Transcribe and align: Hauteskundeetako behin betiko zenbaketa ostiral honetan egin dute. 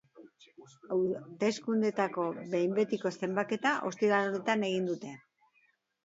Hauteskundeetako 0.93 2.23
behin 2.53 2.73
betiko 2.79 3.11
zenbaketa 3.27 3.73
ostiral 3.91 4.25
honetan 4.31 4.65
egin 4.71 4.89
dute. 4.89 5.13